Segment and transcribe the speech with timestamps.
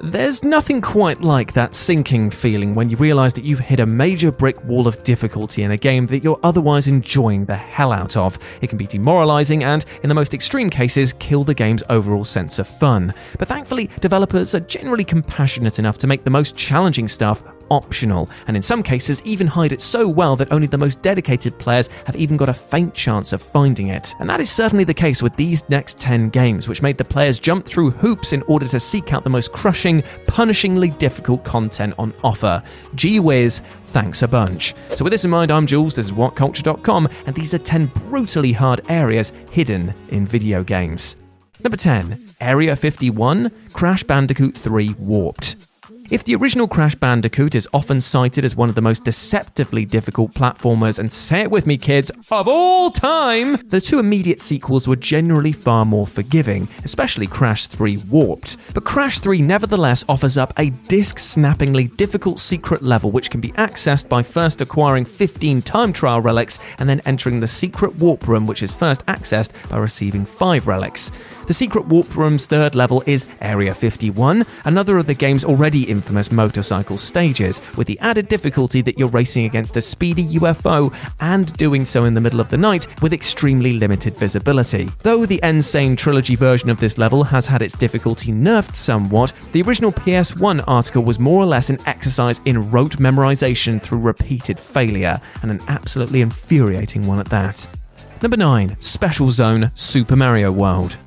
[0.00, 4.30] There's nothing quite like that sinking feeling when you realise that you've hit a major
[4.30, 8.38] brick wall of difficulty in a game that you're otherwise enjoying the hell out of.
[8.60, 12.60] It can be demoralising and, in the most extreme cases, kill the game's overall sense
[12.60, 13.12] of fun.
[13.40, 18.56] But thankfully, developers are generally compassionate enough to make the most challenging stuff optional, and
[18.56, 22.16] in some cases even hide it so well that only the most dedicated players have
[22.16, 24.14] even got a faint chance of finding it.
[24.20, 27.38] And that is certainly the case with these next 10 games, which made the players
[27.38, 32.14] jump through hoops in order to seek out the most crushing, punishingly difficult content on
[32.24, 32.62] offer.
[32.94, 34.74] Gee whiz, thanks a bunch.
[34.94, 38.52] So, with this in mind, I'm Jules, this is WhatCulture.com, and these are 10 brutally
[38.52, 41.16] hard areas hidden in video games.
[41.62, 45.67] Number 10, Area 51, Crash Bandicoot 3 Warped.
[46.10, 50.32] If the original Crash Bandicoot is often cited as one of the most deceptively difficult
[50.32, 54.96] platformers, and say it with me, kids, of all time, the two immediate sequels were
[54.96, 58.56] generally far more forgiving, especially Crash 3 Warped.
[58.72, 63.52] But Crash 3 nevertheless offers up a disc snappingly difficult secret level which can be
[63.52, 68.46] accessed by first acquiring 15 time trial relics and then entering the secret warp room,
[68.46, 71.10] which is first accessed by receiving 5 relics.
[71.48, 76.30] The secret warp room's third level is Area 51, another of the game's already infamous
[76.30, 81.86] motorcycle stages, with the added difficulty that you're racing against a speedy UFO and doing
[81.86, 84.90] so in the middle of the night with extremely limited visibility.
[85.02, 85.62] Though the N.
[85.62, 90.62] Sane Trilogy version of this level has had its difficulty nerfed somewhat, the original PS1
[90.66, 95.62] article was more or less an exercise in rote memorization through repeated failure, and an
[95.66, 97.66] absolutely infuriating one at that.
[98.20, 100.98] Number 9 Special Zone Super Mario World.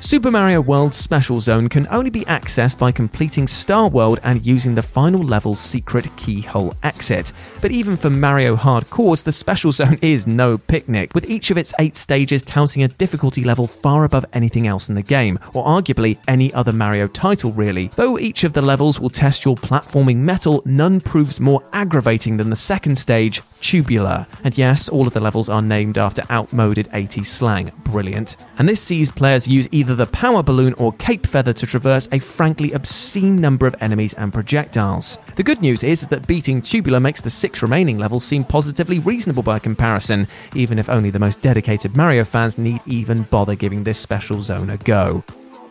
[0.00, 4.74] Super Mario World's Special Zone can only be accessed by completing Star World and using
[4.76, 7.32] the final level's secret keyhole exit.
[7.60, 11.74] But even for Mario hardcores, the Special Zone is no picnic, with each of its
[11.80, 16.16] eight stages touting a difficulty level far above anything else in the game, or arguably
[16.28, 17.88] any other Mario title really.
[17.96, 22.50] Though each of the levels will test your platforming mettle, none proves more aggravating than
[22.50, 24.26] the second stage, Tubular.
[24.44, 27.72] And yes, all of the levels are named after outmoded 80s slang.
[27.84, 28.36] Brilliant.
[28.58, 32.18] And this sees players use either the power balloon or cape feather to traverse a
[32.18, 35.18] frankly obscene number of enemies and projectiles.
[35.36, 39.42] The good news is that beating Tubular makes the six remaining levels seem positively reasonable
[39.42, 43.98] by comparison, even if only the most dedicated Mario fans need even bother giving this
[43.98, 45.24] special zone a go.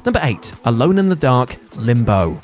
[0.06, 2.40] Number 8 Alone in the Dark Limbo.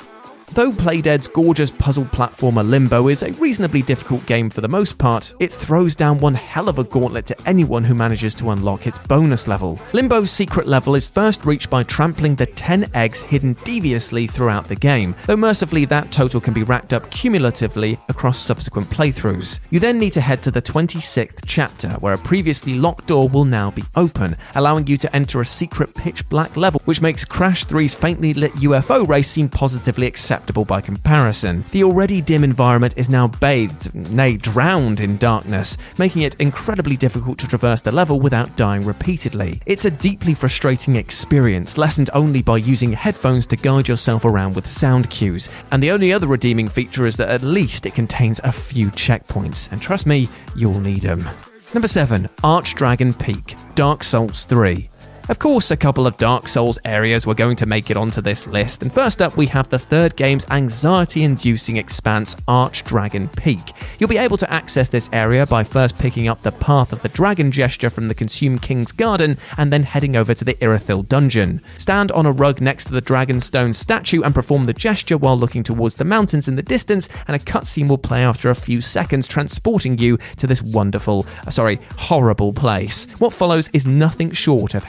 [0.54, 5.34] Though Playdead's gorgeous puzzle platformer Limbo is a reasonably difficult game for the most part,
[5.40, 8.96] it throws down one hell of a gauntlet to anyone who manages to unlock its
[8.96, 9.80] bonus level.
[9.92, 14.76] Limbo's secret level is first reached by trampling the 10 eggs hidden deviously throughout the
[14.76, 19.58] game, though mercifully that total can be racked up cumulatively across subsequent playthroughs.
[19.70, 23.44] You then need to head to the 26th chapter, where a previously locked door will
[23.44, 27.66] now be open, allowing you to enter a secret pitch black level, which makes Crash
[27.66, 31.64] 3's faintly lit UFO race seem positively acceptable acceptable by comparison.
[31.70, 37.38] The already dim environment is now bathed, nay, drowned in darkness, making it incredibly difficult
[37.38, 39.62] to traverse the level without dying repeatedly.
[39.64, 44.66] It's a deeply frustrating experience, lessened only by using headphones to guide yourself around with
[44.66, 45.48] sound cues.
[45.72, 49.72] And the only other redeeming feature is that at least it contains a few checkpoints,
[49.72, 51.26] and trust me, you'll need them.
[51.72, 54.90] Number 7 Archdragon Peak Dark Souls 3.
[55.26, 58.46] Of course, a couple of Dark Souls areas were going to make it onto this
[58.46, 63.72] list, and first up we have the third game's anxiety inducing expanse, Arch Dragon Peak.
[63.98, 67.08] You'll be able to access this area by first picking up the Path of the
[67.08, 71.62] Dragon gesture from the Consumed King's Garden and then heading over to the Irithyll dungeon.
[71.78, 75.62] Stand on a rug next to the Dragonstone statue and perform the gesture while looking
[75.62, 79.26] towards the mountains in the distance, and a cutscene will play after a few seconds,
[79.26, 83.06] transporting you to this wonderful, uh, sorry, horrible place.
[83.20, 84.84] What follows is nothing short of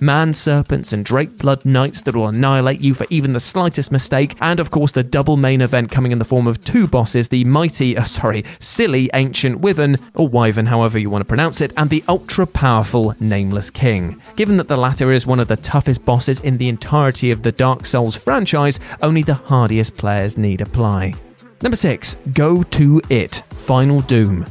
[0.00, 4.36] Man serpents and Drake Blood Knights that will annihilate you for even the slightest mistake,
[4.40, 7.44] and of course the double main event coming in the form of two bosses the
[7.44, 11.90] mighty, uh, sorry, silly ancient Wyvern, or Wyvern, however you want to pronounce it, and
[11.90, 14.20] the ultra powerful Nameless King.
[14.36, 17.52] Given that the latter is one of the toughest bosses in the entirety of the
[17.52, 21.14] Dark Souls franchise, only the hardiest players need apply.
[21.62, 22.16] Number 6.
[22.32, 24.46] Go to It Final Doom.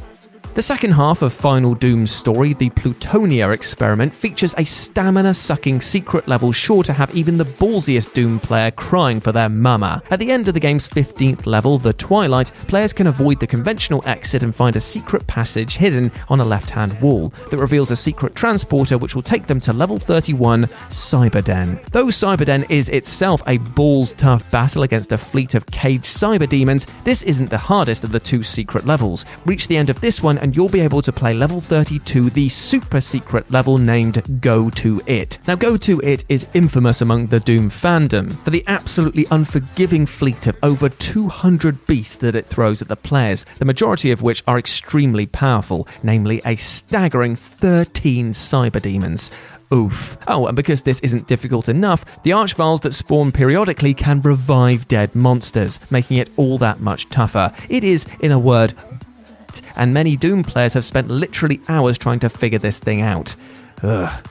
[0.56, 6.26] The second half of Final Doom's story, the Plutonia experiment, features a stamina sucking secret
[6.26, 10.02] level sure to have even the ballsiest Doom player crying for their mama.
[10.08, 14.02] At the end of the game's 15th level, the Twilight, players can avoid the conventional
[14.06, 17.96] exit and find a secret passage hidden on a left hand wall that reveals a
[17.96, 21.84] secret transporter which will take them to level 31, Cyberden.
[21.90, 26.86] Though Cyberden is itself a balls tough battle against a fleet of caged cyber demons,
[27.04, 29.26] this isn't the hardest of the two secret levels.
[29.44, 32.48] Reach the end of this one and you'll be able to play level 32, the
[32.48, 35.38] super secret level named Go To It.
[35.48, 40.46] Now, Go To It is infamous among the Doom fandom for the absolutely unforgiving fleet
[40.46, 44.56] of over 200 beasts that it throws at the players, the majority of which are
[44.56, 49.32] extremely powerful, namely a staggering 13 cyber demons.
[49.74, 50.16] Oof.
[50.28, 55.12] Oh, and because this isn't difficult enough, the Archviles that spawn periodically can revive dead
[55.16, 57.52] monsters, making it all that much tougher.
[57.68, 58.74] It is, in a word,
[59.76, 63.34] and many Doom players have spent literally hours trying to figure this thing out.
[63.82, 64.26] Ugh.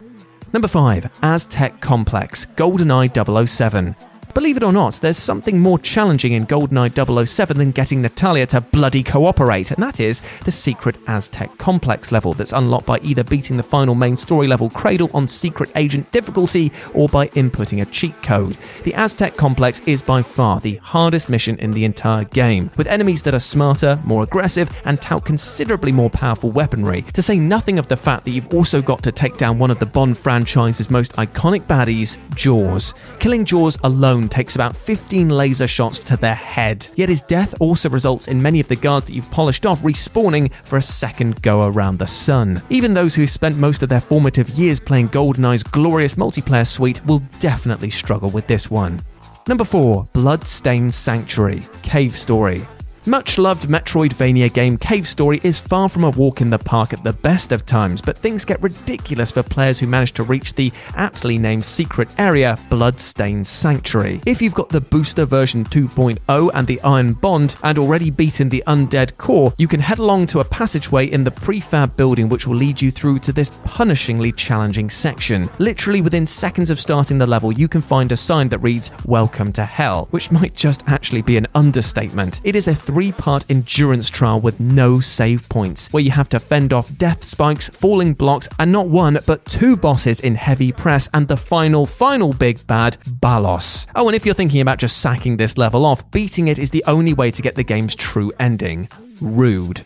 [0.54, 3.96] Number 5 Aztec Complex GoldenEye 007.
[4.36, 8.60] Believe it or not, there's something more challenging in GoldenEye 007 than getting Natalia to
[8.60, 13.56] bloody cooperate, and that is the secret Aztec complex level that's unlocked by either beating
[13.56, 18.22] the final main story level Cradle on secret agent difficulty or by inputting a cheat
[18.24, 18.58] code.
[18.84, 23.24] The Aztec complex is by far the hardest mission in the entire game, with enemies
[23.24, 27.88] that are smarter, more aggressive, and tout considerably more powerful weaponry, to say nothing of
[27.88, 31.14] the fact that you've also got to take down one of the Bond franchise's most
[31.14, 32.94] iconic baddies, Jaws.
[33.20, 36.88] Killing Jaws alone takes about 15 laser shots to their head.
[36.96, 40.52] Yet his death also results in many of the guards that you've polished off respawning
[40.64, 42.62] for a second go around the sun.
[42.70, 47.20] Even those who spent most of their formative years playing GoldenEye's glorious multiplayer suite will
[47.40, 49.02] definitely struggle with this one.
[49.48, 52.66] Number 4 Bloodstained Sanctuary Cave Story.
[53.08, 57.04] Much loved Metroidvania game Cave Story is far from a walk in the park at
[57.04, 60.74] the best of times, but things get ridiculous for players who manage to reach the
[60.96, 64.22] aptly named secret area, Bloodstained Sanctuary.
[64.26, 68.64] If you've got the booster version 2.0 and the Iron Bond and already beaten the
[68.66, 72.56] Undead Core, you can head along to a passageway in the prefab building which will
[72.56, 75.48] lead you through to this punishingly challenging section.
[75.60, 79.54] Literally within seconds of starting the level, you can find a sign that reads Welcome
[79.54, 82.42] to Hell, which might just actually be an understatement.
[82.44, 86.40] It is a three part endurance trial with no save points, where you have to
[86.40, 91.10] fend off death spikes, falling blocks, and not one but two bosses in heavy press,
[91.14, 93.86] and the final, final big bad, Ballos.
[93.98, 96.86] Oh, and if you're thinking about just sacking this level off, beating it is the
[96.88, 98.88] only way to get the game's true ending.
[99.20, 99.84] Rude.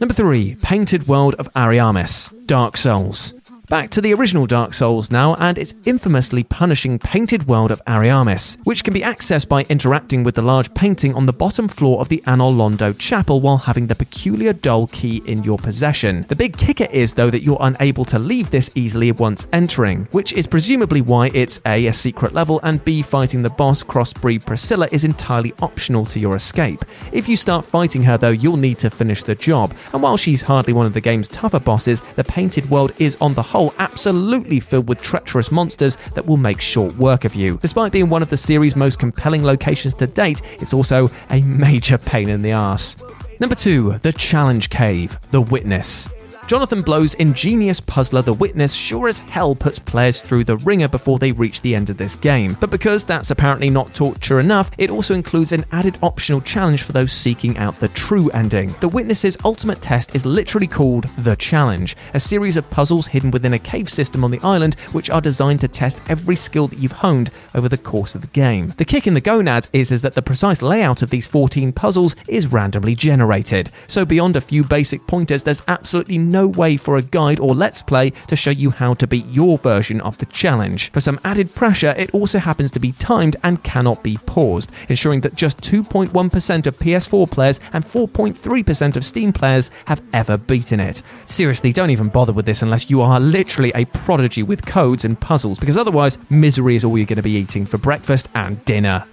[0.00, 3.34] Number 3 Painted World of Ariamis Dark Souls.
[3.68, 8.56] Back to the original Dark Souls now, and its infamously punishing painted world of Ariamis,
[8.64, 12.08] which can be accessed by interacting with the large painting on the bottom floor of
[12.08, 16.24] the Anor Londo Chapel while having the peculiar doll key in your possession.
[16.28, 20.32] The big kicker is, though, that you're unable to leave this easily once entering, which
[20.32, 24.88] is presumably why it's A, a secret level, and B, fighting the boss, Crossbreed Priscilla,
[24.92, 26.86] is entirely optional to your escape.
[27.12, 30.40] If you start fighting her, though, you'll need to finish the job, and while she's
[30.40, 34.60] hardly one of the game's tougher bosses, the painted world is on the whole absolutely
[34.60, 37.58] filled with treacherous monsters that will make short work of you.
[37.60, 41.98] Despite being one of the series' most compelling locations to date, it's also a major
[41.98, 42.96] pain in the ass.
[43.40, 46.08] Number 2, The Challenge Cave, The Witness.
[46.48, 51.18] Jonathan Blow's ingenious puzzler The Witness sure as hell puts players through the wringer before
[51.18, 52.56] they reach the end of this game.
[52.58, 56.92] But because that's apparently not torture enough, it also includes an added optional challenge for
[56.92, 58.74] those seeking out the true ending.
[58.80, 63.52] The Witness's ultimate test is literally called The Challenge, a series of puzzles hidden within
[63.52, 66.92] a cave system on the island which are designed to test every skill that you've
[66.92, 68.72] honed over the course of the game.
[68.78, 72.16] The kick in the gonads is, is that the precise layout of these 14 puzzles
[72.26, 73.68] is randomly generated.
[73.86, 77.52] So beyond a few basic pointers, there's absolutely no no way for a guide or
[77.52, 80.92] let's play to show you how to beat your version of the challenge.
[80.92, 85.20] For some added pressure, it also happens to be timed and cannot be paused, ensuring
[85.22, 91.02] that just 2.1% of PS4 players and 4.3% of Steam players have ever beaten it.
[91.24, 95.20] Seriously, don't even bother with this unless you are literally a prodigy with codes and
[95.20, 99.04] puzzles, because otherwise, misery is all you're going to be eating for breakfast and dinner.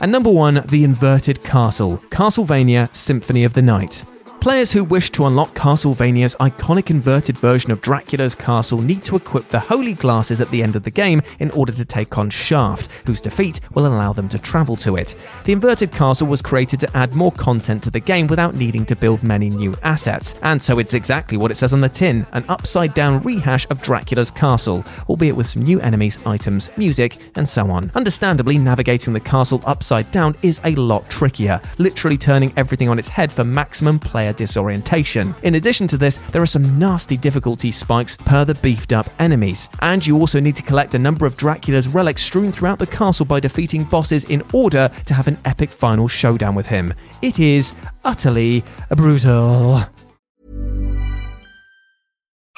[0.00, 4.04] And number one, The Inverted Castle Castlevania Symphony of the Night.
[4.42, 9.48] Players who wish to unlock Castlevania's iconic inverted version of Dracula's castle need to equip
[9.48, 12.88] the holy glasses at the end of the game in order to take on Shaft,
[13.06, 15.14] whose defeat will allow them to travel to it.
[15.44, 18.96] The inverted castle was created to add more content to the game without needing to
[18.96, 22.44] build many new assets, and so it's exactly what it says on the tin an
[22.48, 27.70] upside down rehash of Dracula's castle, albeit with some new enemies, items, music, and so
[27.70, 27.92] on.
[27.94, 33.06] Understandably, navigating the castle upside down is a lot trickier, literally turning everything on its
[33.06, 35.34] head for maximum player disorientation.
[35.42, 39.68] In addition to this, there are some nasty difficulty spikes per the beefed up enemies,
[39.80, 43.26] and you also need to collect a number of Dracula's relics strewn throughout the castle
[43.26, 46.94] by defeating bosses in order to have an epic final showdown with him.
[47.20, 47.72] It is
[48.04, 49.86] utterly brutal.